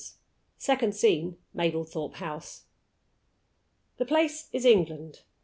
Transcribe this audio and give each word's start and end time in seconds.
SECOND 0.57 0.95
SCENE. 0.95 1.37
Mablethorpe 1.53 2.15
House. 2.15 2.63
PREAMBLE. 3.97 3.97
THE 3.97 4.07
place 4.09 4.49
is 4.51 4.65
England. 4.65 5.19